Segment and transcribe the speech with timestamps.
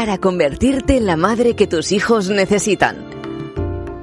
[0.00, 3.04] para convertirte en la madre que tus hijos necesitan,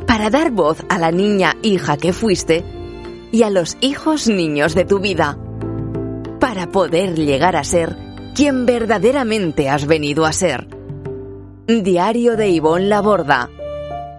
[0.05, 2.63] para dar voz a la niña hija que fuiste
[3.31, 5.39] y a los hijos niños de tu vida,
[6.39, 7.97] para poder llegar a ser
[8.35, 10.67] quien verdaderamente has venido a ser.
[11.65, 13.49] Diario de Ivonne Laborda,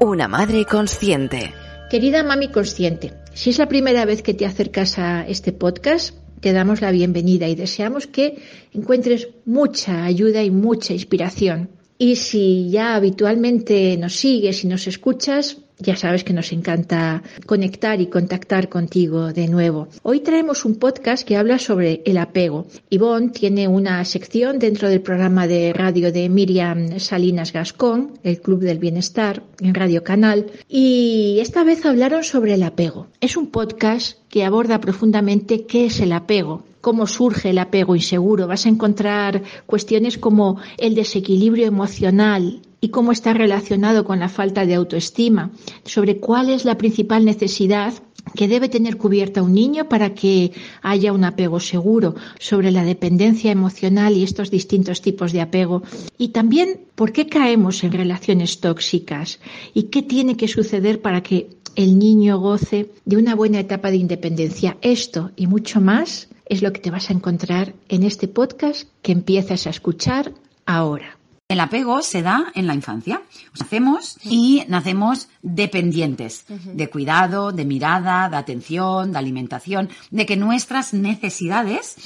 [0.01, 1.55] una madre consciente.
[1.93, 6.53] Querida mami consciente, si es la primera vez que te acercas a este podcast, te
[6.53, 8.39] damos la bienvenida y deseamos que
[8.73, 11.71] encuentres mucha ayuda y mucha inspiración.
[11.99, 18.01] Y si ya habitualmente nos sigues y nos escuchas, ya sabes que nos encanta conectar
[18.01, 19.89] y contactar contigo de nuevo.
[20.03, 22.67] Hoy traemos un podcast que habla sobre el apego.
[22.91, 28.61] Ivonne tiene una sección dentro del programa de radio de Miriam Salinas Gascón, el Club
[28.61, 33.07] del Bienestar, en Radio Canal, y esta vez hablaron sobre el apego.
[33.21, 38.47] Es un podcast que aborda profundamente qué es el apego, cómo surge el apego inseguro.
[38.47, 44.67] Vas a encontrar cuestiones como el desequilibrio emocional, y cómo está relacionado con la falta
[44.67, 45.51] de autoestima,
[45.85, 47.95] sobre cuál es la principal necesidad
[48.35, 53.51] que debe tener cubierta un niño para que haya un apego seguro, sobre la dependencia
[53.51, 55.83] emocional y estos distintos tipos de apego,
[56.19, 59.41] y también por qué caemos en relaciones tóxicas
[59.75, 63.99] y qué tiene que suceder para que el niño goce de una buena etapa de
[63.99, 64.77] independencia.
[64.83, 69.13] Esto y mucho más es lo que te vas a encontrar en este podcast que
[69.13, 70.33] empiezas a escuchar
[70.67, 71.18] ahora.
[71.51, 73.23] El apego se da en la infancia.
[73.59, 80.93] Nacemos y nacemos dependientes de cuidado, de mirada, de atención, de alimentación, de que nuestras
[80.93, 81.97] necesidades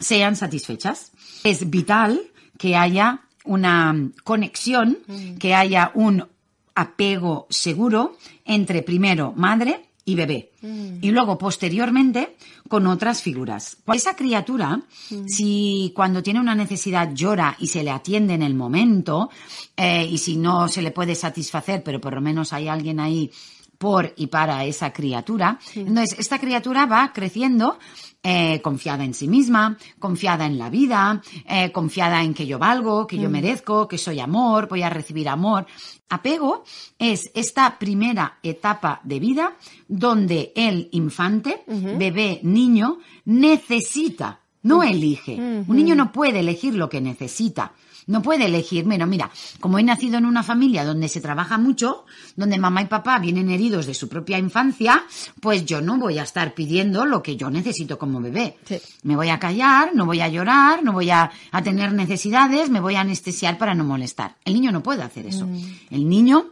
[0.00, 1.12] sean satisfechas.
[1.44, 2.20] Es vital
[2.58, 4.98] que haya una conexión,
[5.38, 6.26] que haya un
[6.74, 10.50] apego seguro entre primero madre y bebé.
[10.62, 10.98] Mm.
[11.02, 13.76] Y luego, posteriormente, con otras figuras.
[13.92, 15.26] Esa criatura, mm.
[15.26, 19.28] si cuando tiene una necesidad llora y se le atiende en el momento,
[19.76, 23.30] eh, y si no se le puede satisfacer, pero por lo menos hay alguien ahí
[23.76, 27.78] por y para esa criatura, entonces esta criatura va creciendo
[28.22, 33.06] eh, confiada en sí misma, confiada en la vida, eh, confiada en que yo valgo,
[33.06, 33.32] que yo mm.
[33.32, 35.66] merezco, que soy amor, voy a recibir amor.
[36.08, 36.64] Apego
[36.98, 39.56] es esta primera etapa de vida
[39.88, 45.34] donde el infante, bebé, niño, necesita, no elige.
[45.34, 47.72] Un niño no puede elegir lo que necesita.
[48.08, 49.30] No puede elegir, bueno, mira,
[49.60, 53.50] como he nacido en una familia donde se trabaja mucho, donde mamá y papá vienen
[53.50, 55.04] heridos de su propia infancia,
[55.40, 58.56] pues yo no voy a estar pidiendo lo que yo necesito como bebé.
[59.02, 61.30] Me voy a callar, no voy a llorar, no voy a,
[61.62, 64.36] tener necesidades, me voy a anestesiar para no molestar.
[64.42, 65.46] El niño no puede hacer eso.
[65.46, 65.78] Mm.
[65.90, 66.46] El niño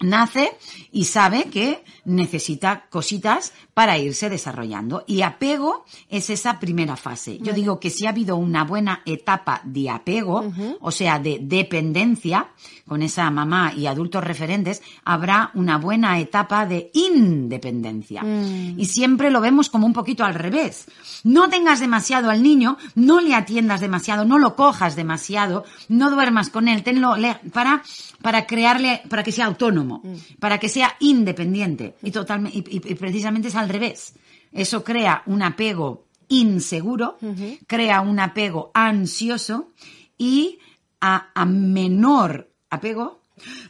[0.00, 0.56] nace
[0.90, 5.04] y sabe que necesita cositas para irse desarrollando.
[5.06, 7.38] Y apego es esa primera fase.
[7.40, 10.44] Yo digo que si ha habido una buena etapa de apego,
[10.80, 12.48] o sea, de dependencia
[12.86, 18.22] con esa mamá y adultos referentes, habrá una buena etapa de independencia.
[18.22, 18.78] Mm.
[18.78, 20.86] Y siempre lo vemos como un poquito al revés.
[21.24, 26.50] No tengas demasiado al niño, no le atiendas demasiado, no lo cojas demasiado, no duermas
[26.50, 27.14] con él, tenlo
[27.52, 27.82] para,
[28.20, 30.38] para crearle, para que sea autónomo, mm.
[30.38, 31.96] para que sea independiente.
[32.02, 34.14] Y totalmente, y, precisamente es al revés.
[34.52, 37.18] Eso crea un apego inseguro,
[37.66, 39.72] crea un apego ansioso
[40.16, 40.58] y
[41.00, 43.20] a, a menor apego,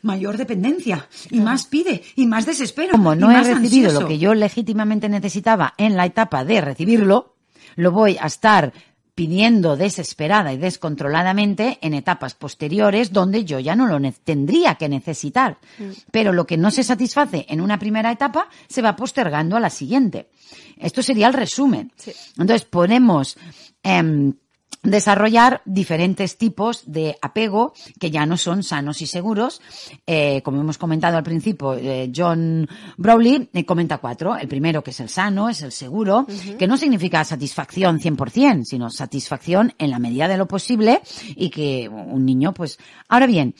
[0.02, 2.92] mayor dependencia y más pide y más desespero.
[2.92, 7.36] Como no he recibido lo que yo legítimamente necesitaba en la etapa de recibirlo,
[7.76, 8.72] lo voy a estar
[9.14, 15.58] pidiendo desesperada y descontroladamente en etapas posteriores donde yo ya no lo tendría que necesitar.
[15.78, 15.90] Mm.
[16.10, 19.70] Pero lo que no se satisface en una primera etapa se va postergando a la
[19.70, 20.30] siguiente.
[20.76, 21.92] Esto sería el resumen.
[22.36, 23.36] Entonces ponemos
[23.82, 24.34] em,
[24.84, 29.60] desarrollar diferentes tipos de apego que ya no son sanos y seguros.
[30.06, 34.36] Eh, como hemos comentado al principio, eh, John Browley eh, comenta cuatro.
[34.36, 36.26] El primero, que es el sano, es el seguro,
[36.58, 41.00] que no significa satisfacción 100%, sino satisfacción en la medida de lo posible
[41.34, 42.78] y que un niño, pues,
[43.08, 43.54] ahora bien,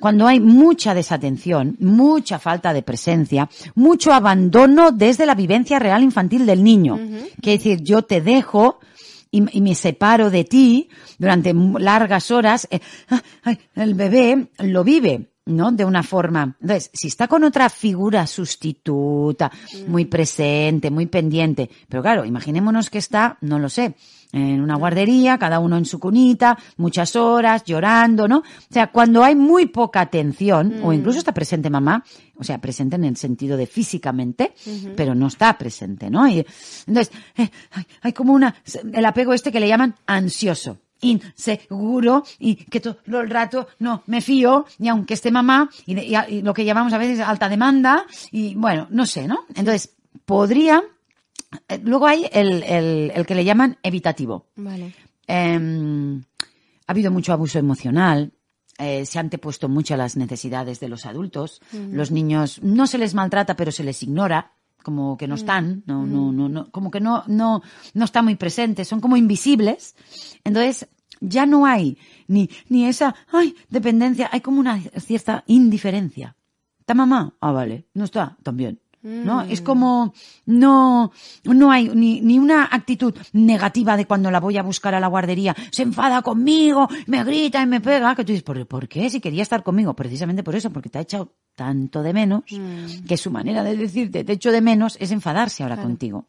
[0.00, 6.46] cuando hay mucha desatención, mucha falta de presencia, mucho abandono desde la vivencia real infantil
[6.46, 6.98] del niño.
[7.42, 8.80] que es decir, yo te dejo,
[9.32, 10.88] y, me separo de ti
[11.18, 12.80] durante largas horas, eh,
[13.74, 15.28] el bebé lo vive.
[15.44, 15.72] ¿no?
[15.72, 16.56] De una forma.
[16.60, 19.50] Entonces, si está con otra figura sustituta,
[19.88, 23.96] muy presente, muy pendiente, pero claro, imaginémonos que está, no lo sé,
[24.32, 28.38] en una guardería, cada uno en su cunita, muchas horas, llorando, ¿no?
[28.38, 30.94] O sea, cuando hay muy poca atención, o mm.
[30.94, 32.02] incluso está presente mamá,
[32.36, 34.54] o sea, presente en el sentido de físicamente,
[34.96, 36.26] pero no está presente, ¿no?
[36.26, 36.44] Y,
[36.86, 37.50] entonces, eh,
[38.00, 38.54] hay, como una,
[38.92, 40.78] el apego este que le llaman ansioso.
[41.04, 46.42] inseguro y que todo el rato no me fío, y aunque esté mamá, y, y
[46.42, 49.40] lo que llamamos a veces alta demanda, y bueno, no sé, ¿no?
[49.54, 49.94] Entonces,
[50.24, 50.82] podría
[51.82, 54.46] luego hay el, el, que le llaman evitativo.
[54.56, 54.94] Vale.
[55.26, 56.22] Em,
[56.86, 58.32] ha habido mucho abuso emocional.
[58.78, 61.60] Eh, se han puesto mucho las necesidades de los adultos.
[61.72, 64.52] Los niños no se les maltrata, pero se les ignora,
[64.82, 67.62] como que no están, no, no, no, no, como que no, no,
[67.94, 69.94] no están muy presentes, son como invisibles.
[70.42, 70.88] Entonces,
[71.20, 76.36] ya no hay ni, ni esa, ay, dependencia, hay como una cierta indiferencia.
[76.80, 77.36] ¿Está mamá?
[77.40, 77.86] Ah, vale.
[77.94, 78.80] No está, también.
[79.02, 79.42] ¿No?
[79.42, 79.64] Es mm.
[79.64, 80.14] como
[80.46, 81.12] no,
[81.44, 85.08] no hay ni, ni, una actitud negativa de cuando la voy a buscar a la
[85.08, 89.10] guardería, se enfada conmigo, me grita y me pega, que tú dices, ¿por, ¿por qué?
[89.10, 93.04] Si quería estar conmigo, precisamente por eso, porque te ha echado tanto de menos, mm.
[93.06, 96.24] que su manera de decirte te echo de menos es enfadarse ahora contigo.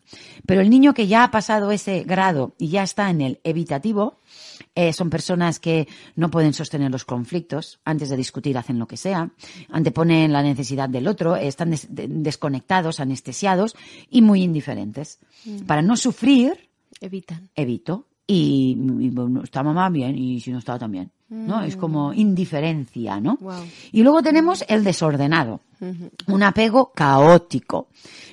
[0.45, 4.17] Pero el niño que ya ha pasado ese grado y ya está en el evitativo,
[4.75, 8.97] eh, son personas que no pueden sostener los conflictos, antes de discutir hacen lo que
[8.97, 9.29] sea,
[9.69, 13.75] anteponen la necesidad del otro, están desconectados, anestesiados
[14.09, 15.19] y muy indiferentes.
[15.45, 15.65] Mm.
[15.65, 16.69] Para no sufrir,
[16.99, 17.49] evitan.
[17.55, 18.07] Evito.
[18.25, 18.77] Y,
[19.43, 21.11] está mamá bien y si no está también.
[21.29, 21.63] ¿no?
[21.63, 22.19] Es como mm.
[22.19, 23.37] indiferencia, ¿no?
[23.91, 25.61] Y luego tenemos el desordenado,
[26.27, 27.87] un apego caótico.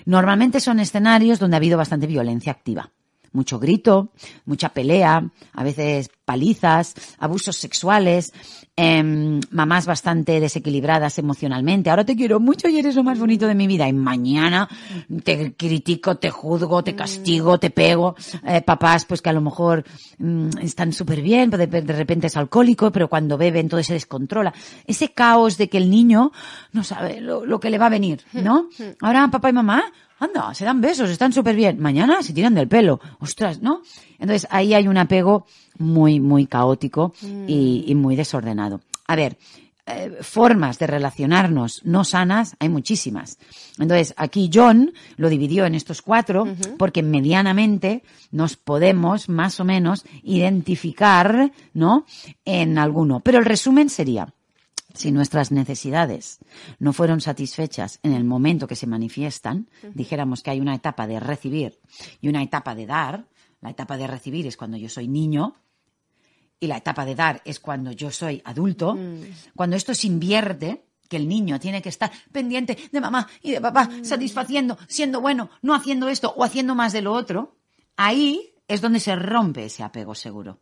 [0.05, 2.91] Normalmente son escenarios donde ha habido bastante violencia activa
[3.33, 4.13] mucho grito,
[4.45, 8.33] mucha pelea, a veces palizas, abusos sexuales,
[8.77, 11.91] em, mamás bastante desequilibradas emocionalmente.
[11.91, 13.89] Ahora te quiero mucho y eres lo más bonito de mi vida.
[13.89, 14.69] Y mañana
[15.25, 18.15] te critico, te juzgo, te castigo, te pego.
[18.47, 19.85] Eh, papás, pues que a lo mejor
[20.19, 24.55] mm, están súper bien, de, de repente es alcohólico, pero cuando bebe entonces se descontrola.
[24.87, 26.31] Ese caos de que el niño
[26.73, 28.69] no sabe lo, lo que le va a venir, ¿no?
[29.01, 29.83] Ahora papá y mamá
[30.21, 31.81] anda, se dan besos, están súper bien.
[31.81, 33.01] Mañana se tiran del pelo.
[33.19, 33.83] Ostras, ¿no?
[34.19, 35.47] Entonces ahí hay un apego
[35.79, 37.15] muy, muy caótico
[37.47, 38.83] y, muy desordenado.
[39.07, 39.39] A ver,
[39.87, 43.39] eh, formas de relacionarnos no sanas hay muchísimas.
[43.79, 46.47] Entonces, aquí John lo dividió en estos cuatro
[46.77, 52.05] porque medianamente nos podemos más o menos identificar, ¿no?
[52.45, 53.21] En alguno.
[53.21, 54.35] Pero el resumen sería,
[54.95, 56.39] si nuestras necesidades
[56.79, 61.21] no fueron satisfechas en el momento que se manifiestan, dijéramos que hay una etapa de
[61.21, 61.79] recibir
[62.21, 63.27] y una etapa de dar,
[63.61, 65.57] la etapa de recibir es cuando yo soy niño
[66.59, 69.23] y la etapa de dar es cuando yo soy adulto, mm.
[69.57, 73.61] cuando esto se invierte, que el niño tiene que estar pendiente de mamá y de
[73.61, 74.05] papá, mm.
[74.05, 77.57] satisfaciendo, siendo bueno, no haciendo esto o haciendo más de lo otro,
[77.97, 80.61] ahí es donde se rompe ese apego seguro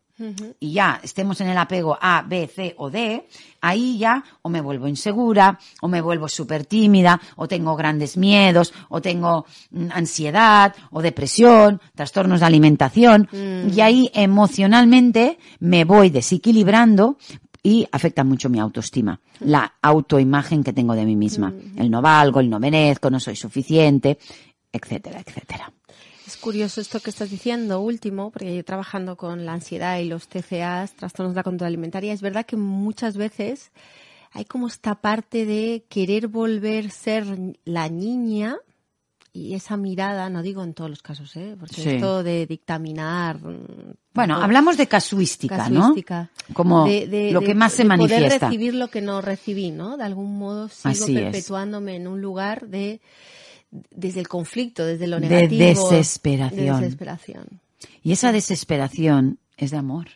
[0.61, 3.27] y ya estemos en el apego A, B, C o D,
[3.61, 8.73] ahí ya o me vuelvo insegura, o me vuelvo súper tímida, o tengo grandes miedos,
[8.89, 13.77] o tengo mm, ansiedad, o depresión, trastornos de alimentación, mm.
[13.77, 17.17] y ahí emocionalmente me voy desequilibrando
[17.63, 21.51] y afecta mucho mi autoestima, la autoimagen que tengo de mí misma.
[21.51, 21.81] Mm.
[21.81, 24.19] El no valgo, el no merezco, no soy suficiente,
[24.73, 25.73] etcétera, etcétera.
[26.29, 30.29] Es curioso esto que estás diciendo último, porque yo trabajando con la ansiedad y los
[30.29, 33.73] TCAs, trastornos de la conducta alimentaria, es verdad que muchas veces
[34.33, 37.25] hay como esta parte de querer volver a ser
[37.65, 38.59] la niña
[39.33, 41.57] y esa mirada, no digo en todos los casos, ¿eh?
[41.59, 43.39] porque esto de dictaminar.
[43.39, 46.55] Mm, bueno, hablamos de casuística, casuística ¿no?
[46.55, 48.29] Como lo que más se de manifiesta.
[48.29, 49.97] Poder recibir lo que no recibí, ¿no?
[49.97, 53.01] De algún modo sigo perpetuándome en un lugar de
[53.71, 55.63] desde el conflicto, desde lo negativo.
[55.63, 56.81] De desesperación.
[56.81, 57.61] desesperación.
[58.03, 60.09] Y esa desesperación es de amor.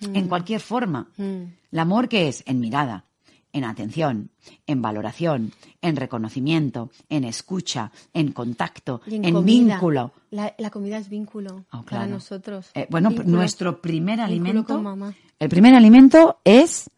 [0.00, 0.28] En mm.
[0.28, 1.08] cualquier forma.
[1.16, 1.42] Mm.
[1.72, 3.04] El amor que es en mirada,
[3.52, 4.30] en atención,
[4.66, 10.12] en valoración, en reconocimiento, en escucha, en contacto, en, vínculo.
[10.30, 12.70] La, comida es vínculo oh, para nosotros.
[12.74, 15.14] Eh, bueno, nuestro primer alimento.
[15.38, 16.90] El primer alimento es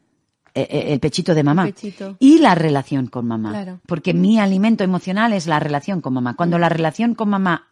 [0.65, 1.71] el pechito de mamá.
[2.19, 3.81] Y la relación con mamá.
[3.87, 6.35] Porque mi alimento emocional es la relación con mamá.
[6.35, 7.69] Cuando la relación con mamá,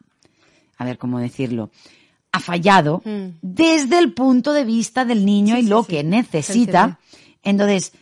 [0.78, 1.70] a ver cómo decirlo,
[2.32, 3.38] ha fallado mm.
[3.40, 6.98] desde el punto de vista del niño y lo que necesita,
[7.42, 7.92] entonces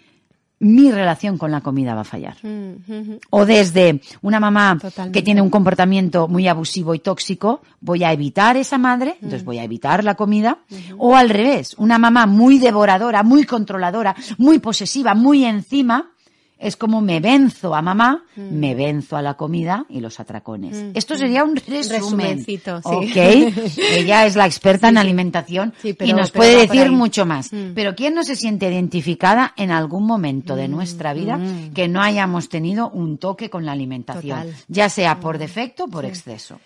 [0.60, 2.36] mi relación con la comida va a fallar.
[2.42, 4.78] Mm, o desde una mamá
[5.12, 9.46] que tiene un comportamiento muy abusivo y tóxico, voy a evitar esa madre, entonces mm.
[9.46, 10.58] voy a evitar la comida.
[10.96, 16.13] O al revés, una mamá muy devoradora, muy controladora, muy posesiva, muy encima,
[16.58, 18.42] es como me venzo a mamá, mm.
[18.52, 20.76] me venzo a la comida y los atracones.
[20.76, 20.90] Mm.
[20.94, 22.44] Esto sería un resumen.
[22.44, 22.60] Sí.
[22.82, 23.16] ¿Ok?
[23.92, 27.52] Ella es la experta en alimentación y nos puede decir mucho más.
[27.52, 27.74] Mm.
[27.74, 31.38] Pero ¿quién no se siente identificada en algún momento de nuestra vida
[31.74, 34.52] que no hayamos tenido un toque con la alimentación?
[34.68, 36.60] Ya sea por defecto o por exceso.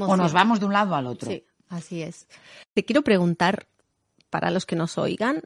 [0.00, 1.30] o nos vamos de un lado al otro.
[1.30, 2.26] Sí, así es.
[2.74, 3.66] Te quiero preguntar
[4.30, 5.42] para los que nos oigan,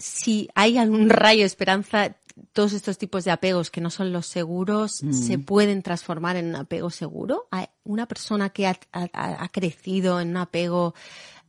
[0.00, 2.16] si hay algún rayo de esperanza,
[2.52, 5.12] todos estos tipos de apegos que no son los seguros Mm.
[5.12, 7.48] se pueden transformar en un apego seguro.
[7.84, 10.94] Una persona que ha, ha- ha crecido en un apego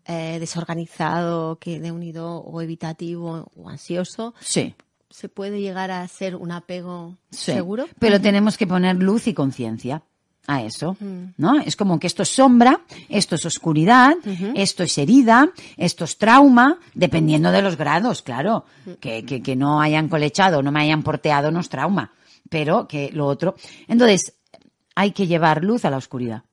[0.06, 4.74] eh, desorganizado, que de unido o evitativo o ansioso, Sí.
[5.12, 7.86] se puede llegar a ser un apego Sí, seguro.
[8.00, 10.02] Pero tenemos que poner luz y conciencia
[10.48, 11.34] a eso, Mm.
[11.38, 11.60] ¿no?
[11.62, 14.16] Es como que esto es sombra, esto es oscuridad,
[14.56, 18.66] esto es herida, esto es trauma, dependiendo de los grados, claro.
[19.00, 22.12] Que, que, que no hayan colechado, no me hayan porteado, no es trauma.
[22.50, 23.56] Pero que lo otro.
[23.88, 24.34] Entonces,
[24.96, 26.44] hay que llevar luz a la oscuridad.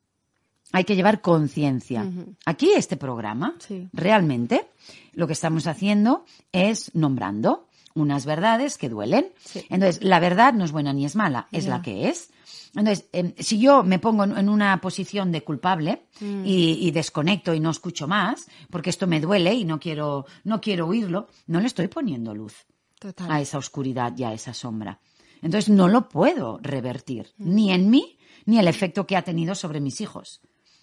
[0.70, 2.06] Hay que llevar conciencia.
[2.44, 3.88] Aquí este programa, Sí.
[3.94, 4.68] realmente,
[5.14, 9.26] lo que estamos haciendo es nombrando unas verdades que duelen.
[9.42, 9.64] Sí.
[9.70, 12.30] Entonces, la verdad no es buena ni es mala, es la que es.
[12.74, 17.60] Entonces, em, si yo me pongo en una posición de culpable y, y desconecto y
[17.60, 21.66] no escucho más, porque esto me duele y no quiero, no quiero oírlo, no le
[21.66, 22.66] estoy poniendo luz
[22.98, 23.30] Total.
[23.30, 25.00] a esa oscuridad y a esa sombra.
[25.42, 29.80] Entonces no lo puedo revertir, ni en mí, ni el efecto que ha tenido sobre
[29.80, 30.40] mis hijos.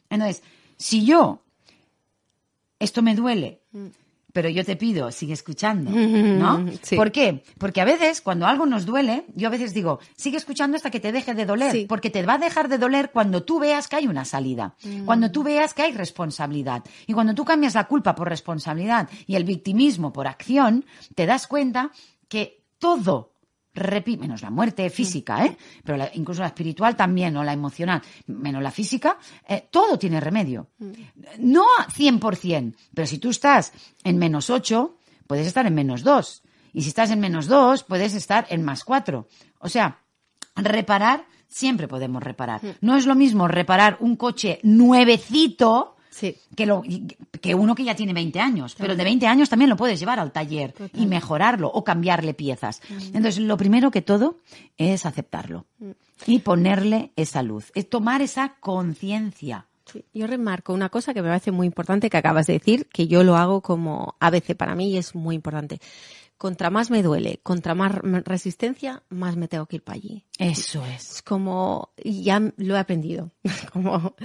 [0.10, 0.44] Entonces,
[0.78, 1.44] si yo,
[2.80, 3.62] esto me duele,
[4.36, 6.66] pero yo te pido, sigue escuchando, ¿no?
[6.82, 6.98] Sí.
[6.98, 7.42] ¿Por qué?
[7.58, 11.00] Porque a veces, cuando algo nos duele, yo a veces digo, sigue escuchando hasta que
[11.00, 11.86] te deje de doler, Sí.
[11.88, 14.76] porque te va a dejar de doler cuando tú veas que hay una salida,
[15.06, 16.84] cuando tú veas que hay responsabilidad.
[17.08, 20.84] Y cuando tú cambias la culpa por responsabilidad y el victimismo por acción,
[21.16, 21.92] te das cuenta
[22.28, 23.35] que todo
[23.76, 25.58] repi- menos la muerte física, ¿eh?
[25.84, 29.18] pero la- incluso la espiritual también, o la emocional, menos la física,
[29.48, 30.70] eh, todo tiene remedio.
[31.40, 36.42] No a 100%, pero si tú estás en menos 8, puedes estar en menos 2.
[36.74, 39.28] Y si estás en menos 2, puedes estar en más 4.
[39.60, 40.00] O sea,
[40.56, 42.62] reparar, siempre podemos reparar.
[42.82, 46.38] No es lo mismo reparar un coche nuevecito Sí.
[46.56, 46.82] que, lo,
[47.42, 48.76] que uno que ya tiene 20 años.
[48.78, 52.82] Pero de 20 años también lo puedes llevar al taller y mejorarlo o cambiarle piezas.
[52.90, 54.40] Entonces, lo primero que todo
[54.78, 55.66] es aceptarlo
[56.26, 59.68] y ponerle esa luz, es tomar esa conciencia.
[59.92, 63.08] Sí, Yo remarco una cosa que me parece muy importante que acabas de decir, que
[63.08, 65.80] yo lo hago como ABC para mí y es muy importante.
[66.38, 67.94] Contra más me duele, contra más
[68.26, 70.26] resistencia, más me tengo que ir para allí.
[70.40, 71.16] Eso es.
[71.16, 73.32] Es como, ya lo he aprendido,
[73.74, 74.16] como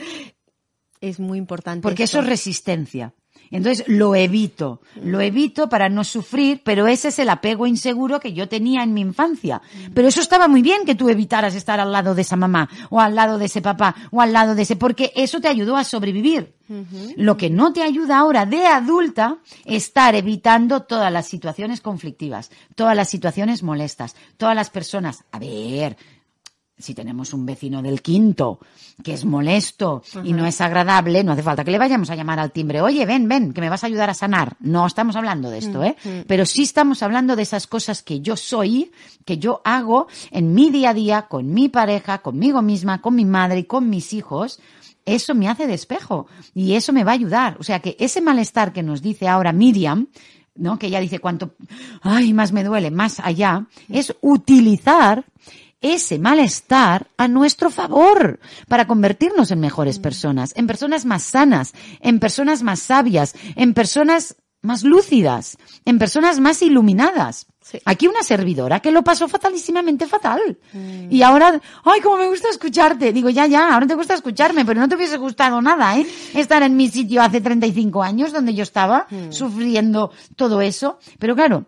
[1.01, 1.83] es muy importante.
[1.83, 2.19] Porque esto.
[2.19, 3.15] eso es resistencia.
[3.51, 8.33] Entonces lo evito, lo evito para no sufrir, pero ese es el apego inseguro que
[8.33, 9.61] yo tenía en mi infancia.
[9.93, 13.01] Pero eso estaba muy bien que tú evitaras estar al lado de esa mamá, o
[13.01, 15.83] al lado de ese papá, o al lado de ese, porque eso te ayudó a
[15.83, 16.55] sobrevivir.
[17.17, 22.95] Lo que no te ayuda ahora de adulta, estar evitando todas las situaciones conflictivas, todas
[22.95, 25.25] las situaciones molestas, todas las personas.
[25.33, 25.97] A ver,
[26.81, 28.59] si tenemos un vecino del quinto
[29.03, 32.39] que es molesto y no es agradable, no hace falta que le vayamos a llamar
[32.39, 34.57] al timbre, oye, ven, ven, que me vas a ayudar a sanar.
[34.61, 35.97] No estamos hablando de esto, ¿eh?
[36.27, 38.91] Pero sí estamos hablando de esas cosas que yo soy,
[39.25, 43.25] que yo hago en mi día a día, con mi pareja, conmigo misma, con mi
[43.25, 44.61] madre y con mis hijos.
[45.07, 47.57] Eso me hace de espejo y eso me va a ayudar.
[47.59, 50.09] O sea que ese malestar que nos dice ahora Miriam,
[50.55, 50.79] ¿no?
[50.79, 51.55] Que ella dice cuanto,
[52.03, 55.25] ay, más me duele, más allá, es utilizar
[55.81, 62.21] ese malestar a nuestro favor para convertirnos en mejores personas, en personas más sanas, en
[62.21, 67.47] personas más sabias, en personas más lúcidas, en personas más iluminadas.
[67.63, 67.79] Sí.
[67.85, 70.59] Aquí una servidora que lo pasó fatalísimamente fatal.
[71.09, 73.13] Y ahora, ay, cómo me gusta escucharte.
[73.13, 76.07] Digo, ya, ya, ahora te gusta escucharme, pero no te hubiese gustado nada, ¿eh?
[76.35, 80.99] Estar en mi sitio hace 35 años donde yo estaba sufriendo todo eso.
[81.19, 81.67] Pero claro,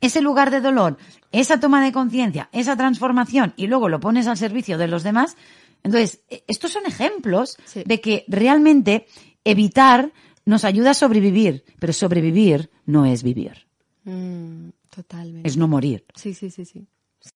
[0.00, 0.96] ese lugar de dolor,
[1.32, 5.36] esa toma de conciencia, esa transformación y luego lo pones al servicio de los demás.
[5.82, 7.82] Entonces, e- estos son ejemplos Sí.
[7.86, 9.06] de que realmente
[9.44, 10.12] evitar
[10.44, 13.66] nos ayuda a sobrevivir, pero sobrevivir no es vivir,
[14.04, 15.48] Mm, totalmente.
[15.48, 16.04] es no morir.
[16.14, 16.86] Sí, sí, sí, sí.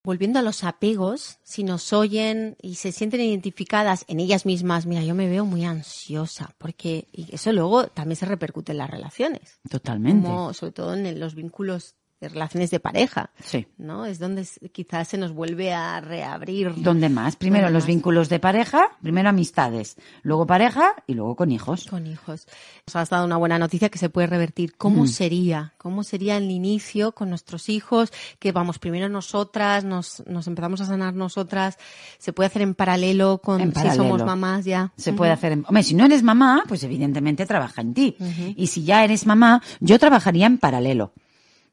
[0.05, 5.03] Volviendo a los apegos, si nos oyen y se sienten identificadas en ellas mismas, mira,
[5.03, 9.61] yo me veo muy ansiosa, porque y eso luego también se repercute en las relaciones,
[9.69, 10.27] Totalmente.
[10.29, 11.97] como sobre todo en los vínculos
[12.29, 13.67] relaciones de pareja, Sí.
[13.79, 14.07] ¿no?
[14.07, 16.73] Es donde quizás se nos vuelve a reabrir.
[16.76, 17.37] ¿Dónde más?
[17.37, 17.88] Primero ¿Dónde los más?
[17.88, 21.87] vínculos de pareja, primero amistades, luego pareja y luego con hijos.
[21.88, 22.47] Con hijos.
[22.87, 24.76] Nos has dado una buena noticia que se puede revertir.
[24.76, 25.09] ¿Cómo Mm.
[25.09, 25.75] sería?
[25.79, 28.12] ¿Cómo sería el inicio con nuestros hijos?
[28.38, 31.79] Que vamos primero nosotras, nos, nos empezamos a sanar nosotras.
[32.19, 34.93] ¿Se puede hacer en paralelo con En si somos mamás ya?
[34.97, 35.52] Se puede hacer.
[35.52, 35.64] En...
[35.67, 38.17] Hombre, si no eres mamá, pues evidentemente trabaja en ti.
[38.57, 41.12] Y si ya eres mamá, yo trabajaría en paralelo.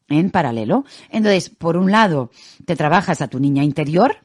[0.09, 0.85] En paralelo.
[1.09, 2.31] Entonces, por un lado,
[2.65, 4.17] te trabajas a tu niña interior,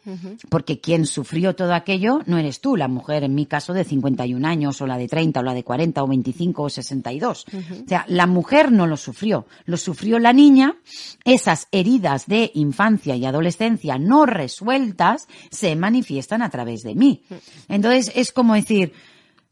[0.49, 4.47] porque quien sufrió todo aquello no eres tú, la mujer, en mi caso, de 51
[4.47, 7.47] años, o la de 30, o la de 40, o 25, o 62.
[7.85, 10.77] O sea, la mujer no lo sufrió, lo sufrió la niña.
[11.25, 17.23] Esas heridas de infancia y adolescencia no resueltas se manifiestan a través de mí.
[17.69, 18.93] Entonces, es como decir,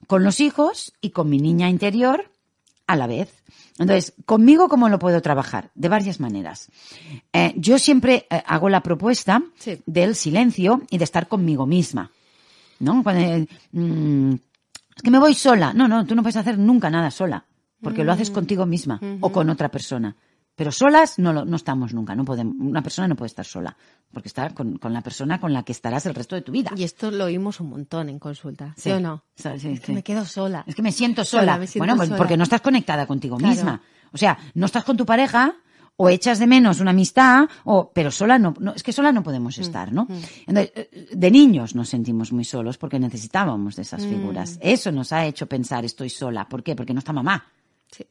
[0.07, 2.31] con los hijos y con mi niña interior
[2.87, 3.31] a la vez.
[3.83, 5.71] Entonces, ¿conmigo cómo lo puedo trabajar?
[5.75, 6.71] De varias maneras.
[7.33, 9.43] Eh, yo siempre eh, hago la propuesta
[9.87, 12.11] del silencio y de estar conmigo misma.
[12.79, 13.03] ¿No?
[13.03, 14.33] Cuando, eh, mm,
[14.97, 15.73] es que me voy sola.
[15.73, 17.45] No, no, tú no puedes hacer nunca nada sola.
[17.81, 18.35] Porque lo haces mm.
[18.35, 20.15] contigo misma o con otra persona.
[20.55, 23.75] Pero solas no, no estamos nunca, no podemos, una persona no puede estar sola,
[24.13, 26.73] porque está con, la persona con la que estarás el resto de tu vida.
[26.77, 29.25] Y esto lo oímos un montón en consulta, ¿sí, o no?
[29.35, 30.63] es que me quedo sola.
[30.67, 31.59] Es que me siento sola.
[31.77, 33.81] bueno, pues porque no estás conectada contigo misma.
[34.13, 35.55] O sea, no estás con tu pareja,
[35.97, 39.23] o echas de menos una amistad, o, pero sola no, no es que sola no
[39.23, 40.05] podemos mm, estar, ¿no?
[40.05, 40.21] Mm.
[40.49, 44.57] Entonces, eh, de niños nos sentimos muy solos porque necesitábamos de esas figuras.
[44.57, 44.61] Mm.
[44.63, 46.49] Eso nos ha hecho pensar estoy sola.
[46.49, 46.75] ¿Por qué?
[46.75, 47.47] Porque no está mamá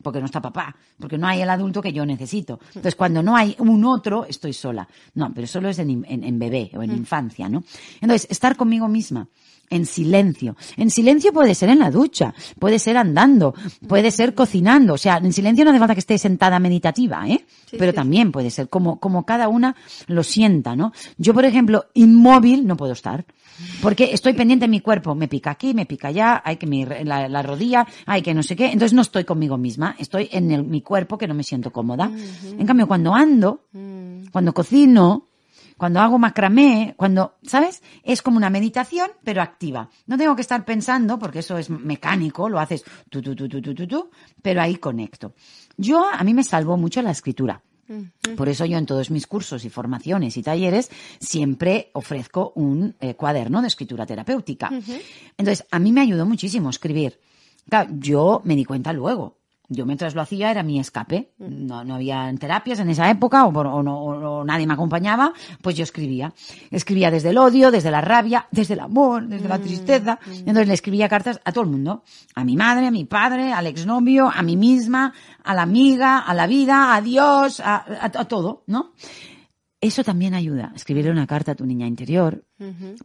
[0.02, 2.60] porque no está papá, porque no hay el adulto que yo necesito.
[2.68, 4.88] Entonces, cuando no hay un otro, estoy sola.
[5.16, 7.64] No, pero solo es en, bebé o en infancia, ¿no?
[8.00, 9.28] Entonces, estar conmigo misma,
[9.72, 10.56] en silencio.
[10.78, 13.56] En silencio puede ser en la ducha, puede ser andando,
[13.88, 14.94] puede ser cocinando.
[14.94, 17.44] O sea, en silencio no hace falta que esté sentada meditativa, ¿eh?
[17.72, 19.76] Pero también puede ser como, como cada una
[20.08, 20.92] lo sienta, ¿no?
[21.18, 23.26] Yo, por ejemplo, inmóvil no puedo estar.
[23.82, 25.16] Porque estoy pendiente de mi cuerpo.
[25.16, 28.56] Me pica aquí, me pica allá, hay que mi, la, rodilla, hay que no sé
[28.56, 28.66] qué.
[28.66, 32.12] Entonces no estoy conmigo misma, estoy en mi cuerpo que no me siento cómoda.
[32.58, 34.28] En cambio, cuando ando, mm.
[34.32, 35.31] cuando cocino,
[35.82, 37.82] cuando hago macramé, cuando, ¿sabes?
[38.04, 39.90] Es como una meditación, pero activa.
[40.06, 43.60] No tengo que estar pensando, porque eso es mecánico, lo haces tú, tú, tú, tú,
[43.60, 44.12] tú, tú, tú,
[44.44, 45.34] pero ahí conecto.
[45.78, 47.64] Yo, a mí me salvó mucho la escritura.
[48.38, 53.16] Por eso yo en todos mis cursos y formaciones y talleres siempre ofrezco un eh,
[53.16, 54.70] cuaderno de escritura terapéutica.
[55.36, 57.20] Entonces, a mí me ayudó muchísimo escribir.
[57.68, 59.40] Claro, yo me di cuenta luego,
[59.72, 61.32] yo mientras lo hacía era mi escape.
[61.40, 66.34] No, no había terapias en esa época o, no, nadie me acompañaba, pues yo escribía.
[66.70, 70.20] Escribía desde el odio, desde la rabia, desde el amor, desde la mm, tristeza.
[70.26, 70.32] Mm.
[70.40, 72.04] Entonces le escribía cartas a todo el mundo.
[72.36, 76.34] A mi madre, a mi padre, al exnovio, a mí misma, a la amiga, a
[76.34, 78.92] la vida, a Dios, a, a todo, ¿no?
[79.80, 80.74] Eso también ayuda.
[80.76, 82.44] Escribirle una carta a tu niña interior,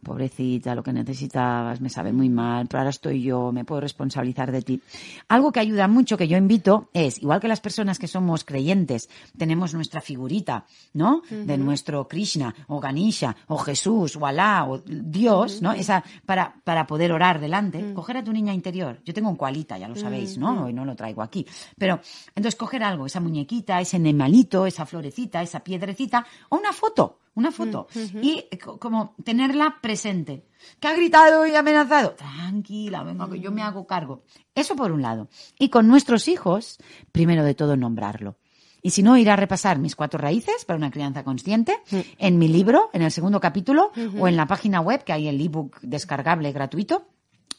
[0.03, 4.51] Pobrecita, lo que necesitabas, me sabe muy mal, pero ahora estoy yo, me puedo responsabilizar
[4.51, 4.81] de ti.
[5.27, 9.09] Algo que ayuda mucho que yo invito es, igual que las personas que somos creyentes,
[9.37, 11.21] tenemos nuestra figurita, ¿no?
[11.29, 15.73] De nuestro Krishna, o Ganesha, o Jesús, o Alá, o Dios, ¿no?
[15.73, 18.99] Esa, para, para poder orar delante, coger a tu niña interior.
[19.05, 20.65] Yo tengo un cualita, ya lo sabéis, ¿no?
[20.65, 21.45] Hoy no lo traigo aquí.
[21.77, 27.19] Pero, entonces coger algo, esa muñequita, ese nemalito, esa florecita, esa piedrecita, o una foto
[27.37, 27.87] una foto.
[28.21, 28.45] Y
[28.79, 30.47] como tenerla presente.
[30.79, 32.13] ¿Que ha gritado y amenazado?
[32.13, 34.23] Tranquila, venga, que yo me hago cargo.
[34.55, 35.29] Eso por un lado.
[35.59, 36.79] Y con nuestros hijos,
[37.11, 38.37] primero de todo, nombrarlo.
[38.81, 41.77] Y si no, ir a repasar mis cuatro raíces para una crianza consciente
[42.17, 45.39] en mi libro, en el segundo capítulo, o en la página web, que hay el
[45.39, 47.05] ebook descargable gratuito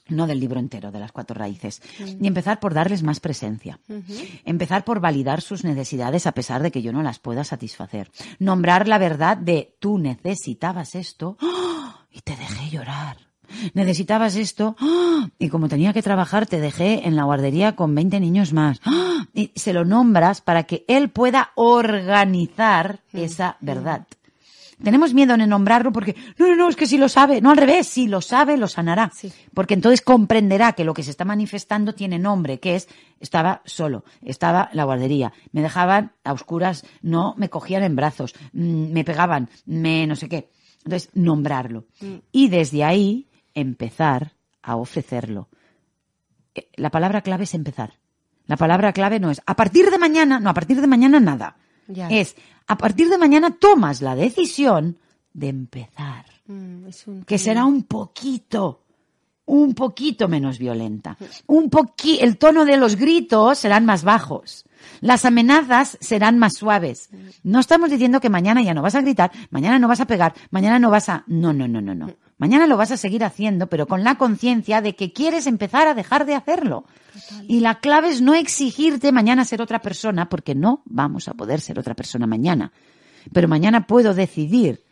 [0.08, 1.82] no del libro entero, de las cuatro raíces.
[2.20, 3.78] Y empezar por darles más presencia.
[4.44, 8.10] Empezar por validar sus necesidades a pesar de que yo no las pueda satisfacer.
[8.38, 11.94] Nombrar la verdad de tú necesitabas esto ¡oh!
[12.10, 13.18] y te dejé llorar.
[13.74, 15.26] Necesitabas esto ¡oh!
[15.38, 18.80] y como tenía que trabajar te dejé en la guardería con 20 niños más.
[18.86, 19.24] ¡oh!
[19.34, 24.06] Y se lo nombras para que él pueda organizar esa verdad.
[24.82, 27.56] Tenemos miedo en nombrarlo porque, no, no, no, es que si lo sabe, no al
[27.56, 29.10] revés, si lo sabe, lo sanará.
[29.52, 32.88] Porque entonces comprenderá que lo que se está manifestando tiene nombre, que es,
[33.18, 38.92] estaba solo, estaba la guardería, me dejaban a oscuras, no me cogían en brazos, mm,
[38.92, 40.50] me pegaban, me no sé qué.
[40.84, 41.86] Entonces, nombrarlo.
[42.00, 42.14] Mm.
[42.30, 45.48] Y desde ahí empezar a ofrecerlo.
[46.54, 47.94] Eh, la palabra clave es empezar.
[48.46, 51.56] La palabra clave no es a partir de mañana, no, a partir de mañana nada.
[52.10, 54.98] Es a partir de mañana tomas la decisión
[55.32, 56.26] de empezar.
[56.46, 56.88] Mm,
[57.26, 58.82] que será un poquito,
[59.46, 61.16] un poquito menos violenta.
[61.46, 64.64] Un poqui el tono de los gritos serán más bajos.
[65.00, 67.10] Las amenazas serán más suaves.
[67.42, 70.34] No estamos diciendo que mañana ya no vas a gritar, mañana no vas a pegar,
[70.50, 71.24] mañana no vas a...
[71.26, 72.12] No, no, no, no, no.
[72.38, 75.94] Mañana lo vas a seguir haciendo, pero con la conciencia de que quieres empezar a
[75.94, 76.84] dejar de hacerlo.
[77.48, 81.60] Y la clave es no exigirte mañana ser otra persona, porque no vamos a poder
[81.60, 82.72] ser otra persona mañana.
[83.32, 84.84] Pero mañana puedo decidir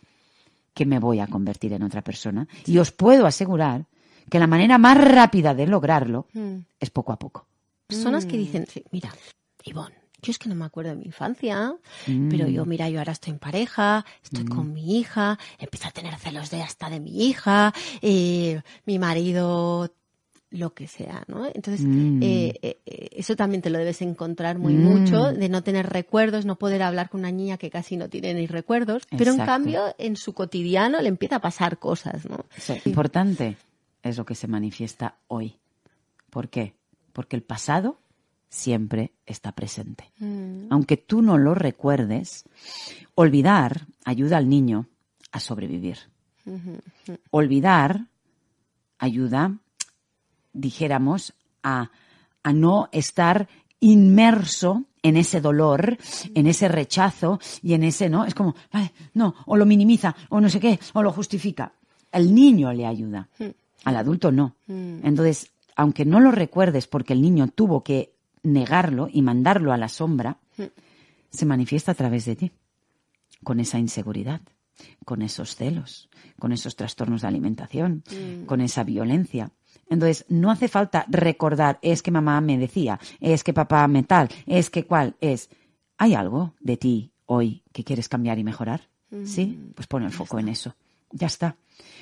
[0.75, 2.49] que me voy a convertir en otra persona.
[2.67, 3.87] Y os puedo asegurar
[4.29, 6.57] que la manera más rápida de lograrlo mm.
[6.81, 7.47] es poco a poco.
[7.87, 9.15] Personas que dicen, mira,
[9.65, 9.95] Ivonne,
[10.27, 12.69] yo es que no me acuerdo de mi infancia, pero yo, mm.
[12.69, 14.49] mira, yo ahora estoy en pareja, estoy mm.
[14.49, 19.93] con mi hija, empiezo a tener celos de hasta de mi hija, eh, mi marido
[20.51, 21.47] lo que sea, ¿no?
[21.47, 22.23] Entonces, mm.
[22.23, 26.57] eh, eh, eso también te lo debes encontrar muy mucho, de no tener recuerdos, no
[26.57, 30.17] poder hablar con una niña que casi no tiene ni recuerdos, pero en cambio, en
[30.17, 32.47] su cotidiano le empieza a pasar cosas, ¿no?
[32.85, 33.57] Importante
[34.03, 35.57] es lo que se manifiesta hoy.
[36.31, 36.75] ¿Por qué?
[37.13, 37.99] Porque el pasado
[38.49, 40.13] siempre está presente.
[40.19, 40.67] Mm.
[40.71, 42.45] Aunque tú no lo recuerdes,
[43.15, 44.87] olvidar ayuda al niño
[45.33, 45.99] a sobrevivir.
[47.31, 48.07] Olvidar
[48.99, 49.59] ayuda,
[50.53, 51.91] dijéramos, a,
[52.45, 53.49] a no estar
[53.81, 55.99] inmerso en ese dolor,
[56.35, 58.25] en ese rechazo y en ese, ¿no?
[58.25, 58.55] Es como,
[59.15, 61.73] no, o lo minimiza, o no sé qué, o lo justifica.
[62.11, 63.45] El niño le ayuda, mm.
[63.85, 64.57] al adulto no.
[64.67, 65.01] Mm.
[65.05, 68.16] Entonces, aunque no lo recuerdes porque el niño tuvo que
[68.47, 70.39] negarlo y mandarlo a la sombra,
[71.31, 72.53] se manifiesta a través de ti,
[73.43, 74.41] con esa inseguridad,
[75.05, 78.47] con esos celos, con esos trastornos de alimentación, mm.
[78.47, 79.53] con esa violencia.
[79.89, 84.29] Entonces, no hace falta recordar, es que mamá me decía, es que papá me tal,
[84.47, 85.51] es que cuál es.
[85.99, 88.89] ¿Hay algo de ti hoy que quieres cambiar y mejorar?
[89.25, 89.47] ¿Sí?
[89.47, 89.73] Mm.
[89.75, 90.75] Pues pon el foco en eso.
[91.17, 91.57] Ya está.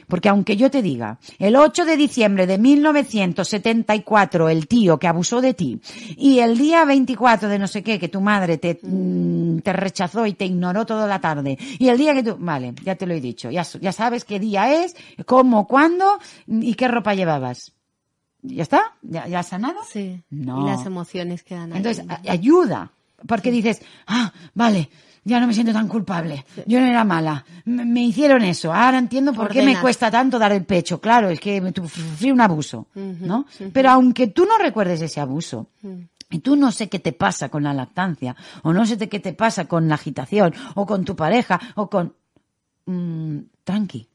[0.09, 5.40] Porque aunque yo te diga, el 8 de diciembre de 1974, el tío que abusó
[5.40, 5.81] de ti,
[6.16, 10.27] y el día 24 de no sé qué, que tu madre te, mm, te rechazó
[10.27, 13.14] y te ignoró toda la tarde, y el día que tú, vale, ya te lo
[13.14, 17.72] he dicho, ya, ya sabes qué día es, cómo, cuándo y qué ropa llevabas.
[18.42, 18.92] ¿Ya está?
[19.00, 19.81] ¿Ya, ya has sanado?
[19.90, 20.22] Sí.
[20.29, 20.61] No.
[20.61, 21.79] Y las emociones quedan ahí.
[21.79, 22.92] Entonces, ayuda.
[23.27, 24.90] Porque dices, ah, vale,
[25.24, 26.44] ya no me siento tan culpable.
[26.66, 27.44] Yo no era mala.
[27.64, 28.72] Me, hicieron eso.
[28.72, 31.00] Ahora entiendo por qué me cuesta tanto dar el pecho.
[31.00, 33.46] Claro, es que sufrí un abuso, ¿no?
[33.72, 35.70] Pero aunque tú no recuerdes ese abuso,
[36.30, 39.32] y tú no sé qué te pasa con la lactancia, o no sé qué te
[39.32, 42.14] pasa con la agitación, o con tu pareja, o con...
[42.87, 44.08] Mm, tranqui.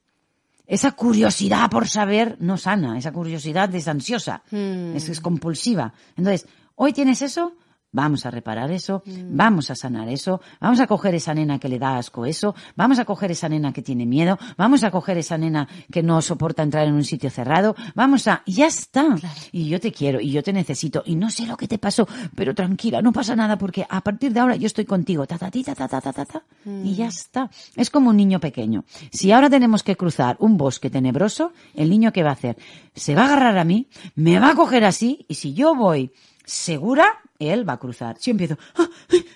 [0.68, 5.94] Esa curiosidad por saber no sana, esa curiosidad es ansiosa, es compulsiva.
[6.16, 7.54] Entonces, hoy tienes eso,
[7.92, 9.36] Vamos a reparar eso, mm.
[9.36, 13.00] vamos a sanar eso, vamos a coger esa nena que le da asco eso, vamos
[13.00, 16.62] a coger esa nena que tiene miedo, vamos a coger esa nena que no soporta
[16.62, 19.16] entrar en un sitio cerrado, vamos a, ya está.
[19.52, 22.08] Y yo te quiero, y yo te necesito, y no sé lo que te pasó,
[22.36, 25.50] pero tranquila, no pasa nada porque a partir de ahora yo estoy contigo, ta ta
[25.50, 26.44] ta ta ta ta ta,
[26.84, 27.10] y ya mm.
[27.10, 27.50] está.
[27.76, 28.86] Es como un niño pequeño.
[29.12, 32.58] Si ahora tenemos que cruzar un bosque tenebroso, el niño qué va a hacer?
[32.94, 36.12] Se va a agarrar a mí, me va a coger así, y si yo voy
[36.46, 38.18] segura, él va a cruzar.
[38.20, 38.90] Si yo empiezo, ah,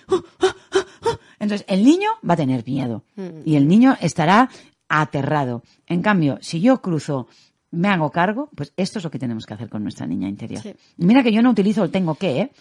[0.08, 3.40] oh, ah, ah, entonces el niño va a tener miedo mm.
[3.44, 4.48] y el niño estará
[4.88, 5.62] aterrado.
[5.86, 7.26] En cambio, si yo cruzo,
[7.70, 10.62] me hago cargo, pues esto es lo que tenemos que hacer con nuestra niña interior.
[10.98, 12.52] Mira que yo no utilizo el tengo que, ¿eh?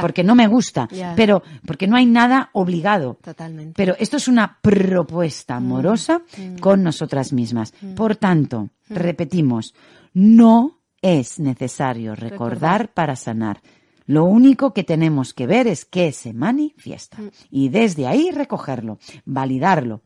[0.00, 3.18] Porque no me gusta, pero porque no hay nada obligado.
[3.22, 3.74] Totalmente.
[3.76, 5.64] Pero esto es una propuesta mm.
[5.64, 6.58] amorosa mm.
[6.58, 7.74] con nosotras mismas.
[7.96, 9.74] Por tanto, repetimos,
[10.14, 12.92] no es necesario recordar.
[12.92, 13.60] para sanar.
[14.06, 17.28] Lo único que tenemos que ver es que se manifiesta mm.
[17.50, 20.02] y desde ahí recogerlo, validarlo,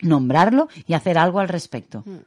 [0.00, 2.02] nombrarlo y hacer algo al respecto.
[2.06, 2.18] Mm.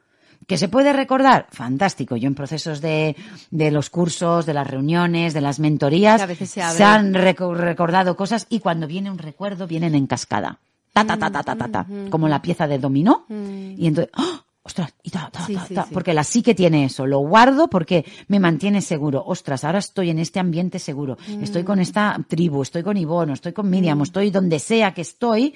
[0.46, 1.48] ¿Que se puede recordar?
[1.52, 2.16] Fantástico.
[2.16, 3.18] Yo en procesos de,
[3.52, 8.88] de los cursos, de las reuniones, de las mentorías, se, han recordado cosas y cuando
[8.88, 10.60] viene un recuerdo vienen en cascada.
[10.94, 13.26] Ta, ta, ta, ta, ta, ta, ta, mm, como la pieza de dominó.
[13.30, 14.47] Y entonces, ¡oh!
[14.68, 18.82] Ostras, y ta, ta, ta, porque la psique tiene eso, lo guardo porque me mantiene
[18.82, 23.34] seguro, ostras, ahora estoy en este ambiente seguro, estoy con esta tribu, estoy con Ivono,
[23.34, 24.04] estoy con Miriam, mm.
[24.04, 25.56] estoy donde sea que estoy,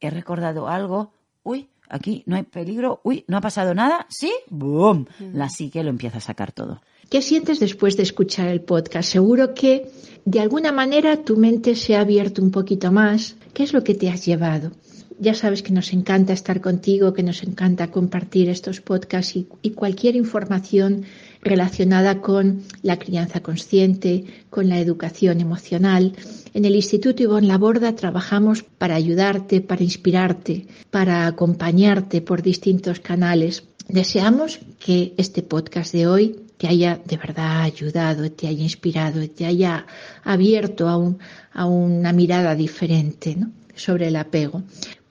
[0.00, 1.12] he recordado algo,
[1.44, 5.36] uy, aquí no hay peligro, uy, no ha pasado nada, sí, boom, mm.
[5.36, 6.82] la psique lo empieza a sacar todo.
[7.08, 9.12] ¿Qué sientes después de escuchar el podcast?
[9.12, 9.88] Seguro que
[10.24, 13.36] de alguna manera tu mente se ha abierto un poquito más.
[13.52, 14.72] ¿Qué es lo que te has llevado?
[15.18, 20.16] Ya sabes que nos encanta estar contigo, que nos encanta compartir estos podcasts y, cualquier
[20.16, 21.04] información
[21.40, 26.14] relacionada con la crianza consciente, con la educación emocional.
[26.52, 33.64] En el Instituto Ivonne Laborda trabajamos para ayudarte, para inspirarte, para acompañarte por distintos canales.
[33.88, 39.46] Deseamos que este podcast de hoy te haya de verdad ayudado, te haya inspirado, te
[39.46, 39.86] haya
[40.24, 41.16] abierto a,
[41.52, 43.36] a una mirada diferente
[43.74, 44.62] sobre el apego.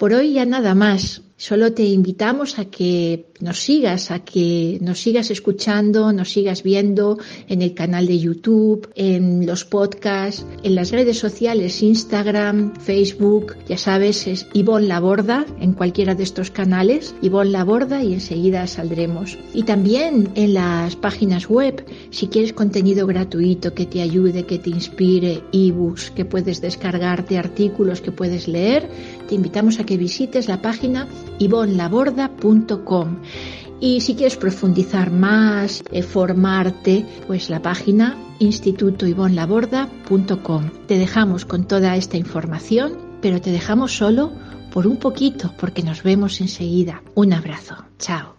[0.04, 1.22] Por hoy ya nada más.
[1.38, 7.20] Solo te invitamos a que nos sigas, a que nos sigas escuchando, nos sigas viendo
[7.50, 13.78] en el canal de YouTube, en los podcasts, en las redes sociales, Instagram, Facebook, ya
[13.78, 19.38] sabes, es Ivonne Laborda en cualquiera de estos canales, Ivonne Laborda y enseguida saldremos.
[19.54, 24.70] Y también en las páginas web, si quieres contenido gratuito que te ayude, que te
[24.70, 28.88] inspire, ebooks que puedes descargarte, artículos que puedes leer,
[29.28, 31.10] te invitamos a que visites la página
[31.44, 33.18] ivonlaborda.com.
[33.80, 40.70] Y si quieres profundizar más, eh, formarte, pues la página institutoivonlaborda.com.
[40.88, 44.32] Te dejamos con toda esta información, pero te dejamos solo
[44.72, 47.04] por un poquito porque nos vemos enseguida.
[47.16, 47.76] Un abrazo.
[48.00, 48.36] Chao.